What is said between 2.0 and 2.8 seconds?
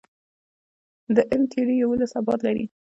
ابعاد لري.